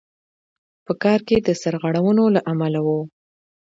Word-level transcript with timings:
په 0.85 0.93
کار 1.03 1.19
کې 1.27 1.37
د 1.39 1.49
سرغړونو 1.61 2.23
له 2.35 2.41
امله 2.51 2.79
وو. 2.85 3.01